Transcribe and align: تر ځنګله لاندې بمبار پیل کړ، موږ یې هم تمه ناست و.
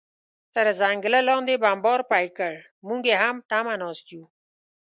تر 0.53 0.65
ځنګله 0.79 1.19
لاندې 1.29 1.61
بمبار 1.63 1.99
پیل 2.11 2.29
کړ، 2.37 2.53
موږ 2.87 3.01
یې 3.09 3.15
هم 3.23 3.35
تمه 3.49 3.73
ناست 3.81 4.07
و. 4.17 4.21